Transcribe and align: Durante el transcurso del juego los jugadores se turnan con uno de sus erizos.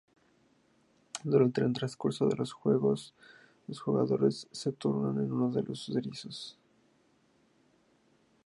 Durante 1.23 1.61
el 1.61 1.73
transcurso 1.73 2.27
del 2.27 2.43
juego 2.47 2.95
los 3.67 3.81
jugadores 3.81 4.47
se 4.51 4.71
turnan 4.71 5.13
con 5.29 5.31
uno 5.31 5.51
de 5.51 5.63
sus 5.75 5.95
erizos. 5.95 6.57